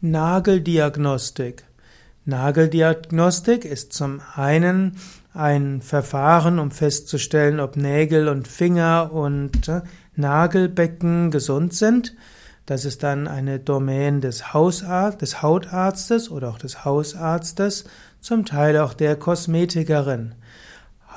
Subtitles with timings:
[0.00, 1.64] Nageldiagnostik.
[2.24, 4.96] Nageldiagnostik ist zum einen
[5.34, 9.80] ein Verfahren, um festzustellen, ob Nägel und Finger und äh,
[10.14, 12.14] Nagelbecken gesund sind.
[12.64, 17.84] Das ist dann eine Domain des Hausarzt, des Hautarztes oder auch des Hausarztes,
[18.20, 20.36] zum Teil auch der Kosmetikerin.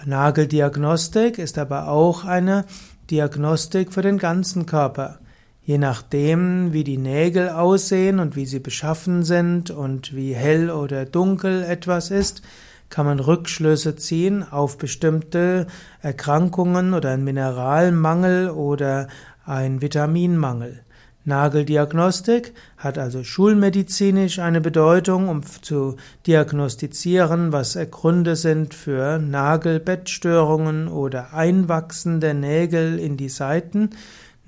[0.06, 2.66] Nageldiagnostik ist aber auch eine
[3.12, 5.21] Diagnostik für den ganzen Körper.
[5.64, 11.06] Je nachdem, wie die Nägel aussehen und wie sie beschaffen sind und wie hell oder
[11.06, 12.42] dunkel etwas ist,
[12.90, 15.68] kann man Rückschlüsse ziehen auf bestimmte
[16.02, 19.08] Erkrankungen oder einen Mineralmangel oder
[19.46, 20.82] einen Vitaminmangel.
[21.24, 31.34] Nageldiagnostik hat also schulmedizinisch eine Bedeutung, um zu diagnostizieren, was Gründe sind für Nagelbettstörungen oder
[31.34, 33.92] Einwachsen der Nägel in die Seiten.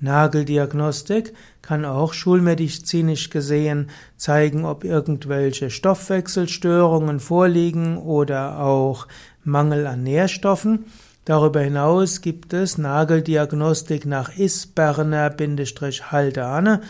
[0.04, 9.08] Nageldiagnostik kann auch schulmedizinisch gesehen zeigen, ob irgendwelche Stoffwechselstörungen vorliegen oder auch
[9.42, 10.84] Mangel an Nährstoffen.
[11.24, 16.82] Darüber hinaus gibt es Nageldiagnostik nach Isberner-Haldane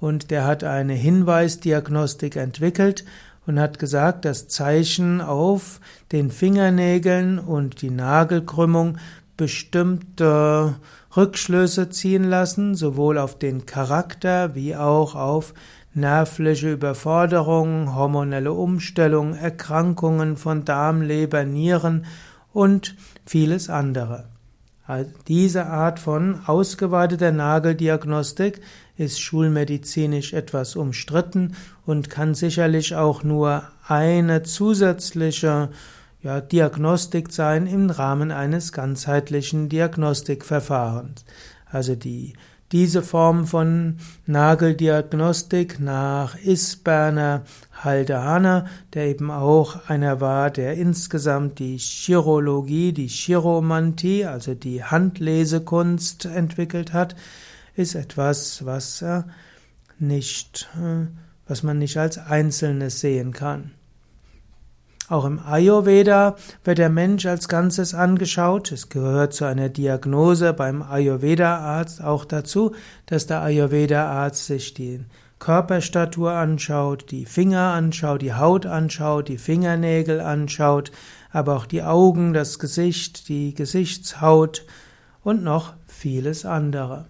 [0.00, 3.04] und der hat eine Hinweisdiagnostik entwickelt
[3.46, 5.78] und hat gesagt, dass Zeichen auf
[6.10, 8.96] den Fingernägeln und die Nagelkrümmung
[9.36, 10.76] bestimmte
[11.16, 15.54] Rückschlüsse ziehen lassen, sowohl auf den Charakter wie auch auf
[15.94, 22.06] nervliche Überforderungen, hormonelle Umstellung, Erkrankungen von Darm, Leber, Nieren
[22.52, 24.28] und vieles andere.
[25.28, 28.60] Diese Art von ausgeweiteter Nageldiagnostik
[28.96, 31.54] ist schulmedizinisch etwas umstritten
[31.86, 35.70] und kann sicherlich auch nur eine zusätzliche
[36.22, 41.24] ja, Diagnostik sein im Rahmen eines ganzheitlichen Diagnostikverfahrens.
[41.66, 42.34] Also die,
[42.70, 47.42] diese Form von Nageldiagnostik nach Isberner
[47.72, 56.26] Haldane, der eben auch einer war, der insgesamt die Chirologie, die Chiromantie, also die Handlesekunst
[56.26, 57.16] entwickelt hat,
[57.74, 59.22] ist etwas, was äh,
[59.98, 61.06] nicht, äh,
[61.48, 63.72] was man nicht als Einzelnes sehen kann.
[65.12, 68.72] Auch im Ayurveda wird der Mensch als Ganzes angeschaut.
[68.72, 72.74] Es gehört zu einer Diagnose beim Ayurveda-Arzt auch dazu,
[73.04, 75.04] dass der Ayurveda-Arzt sich die
[75.38, 80.92] Körperstatur anschaut, die Finger anschaut, die Haut anschaut, die Fingernägel anschaut,
[81.30, 84.64] aber auch die Augen, das Gesicht, die Gesichtshaut
[85.22, 87.04] und noch vieles andere.